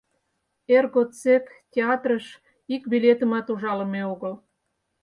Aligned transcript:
Эр 0.75 0.85
годсек 0.93 1.45
театрыш 1.73 2.25
ик 2.75 2.83
билетымат 2.91 3.47
ужалыме 3.53 4.01
огыл. 4.13 4.33